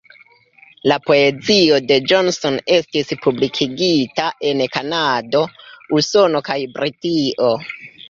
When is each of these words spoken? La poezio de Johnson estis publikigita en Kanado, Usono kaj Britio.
La 0.91 0.95
poezio 1.09 1.77
de 1.91 1.97
Johnson 2.13 2.57
estis 2.79 3.13
publikigita 3.27 4.27
en 4.55 4.67
Kanado, 4.79 5.45
Usono 6.03 6.47
kaj 6.53 6.61
Britio. 6.77 7.57